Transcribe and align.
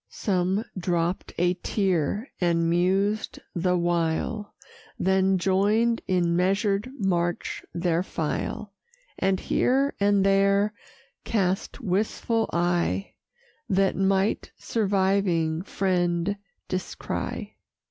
Some 0.09 0.65
dropp'd 0.79 1.31
a 1.37 1.53
tear, 1.61 2.27
and 2.41 2.67
mused 2.67 3.37
the 3.53 3.77
while, 3.77 4.55
Then 4.97 5.37
join'd 5.37 6.01
in 6.07 6.35
measured 6.35 6.89
march 6.97 7.63
their 7.71 8.01
file; 8.01 8.73
And 9.19 9.39
here 9.39 9.93
and 9.99 10.25
there 10.25 10.73
cast 11.23 11.81
wistful 11.81 12.49
eye, 12.51 13.13
That 13.69 13.95
might 13.95 14.51
surviving 14.57 15.61
friend 15.61 16.35
descry. 16.67 17.57